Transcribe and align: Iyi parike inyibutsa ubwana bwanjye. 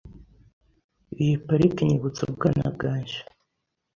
Iyi 1.21 1.35
parike 1.45 1.79
inyibutsa 1.81 2.21
ubwana 2.27 2.65
bwanjye. 2.75 3.17